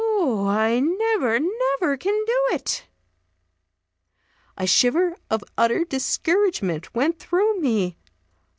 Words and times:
Oh, 0.03 0.47
I 0.47 0.79
never, 0.79 1.39
never 1.39 1.95
can 1.95 2.25
do 2.25 2.41
it!" 2.53 2.87
A 4.57 4.65
shiver 4.65 5.15
of 5.29 5.43
utter 5.59 5.83
discouragement 5.85 6.95
went 6.95 7.19
through 7.19 7.59
me. 7.59 7.99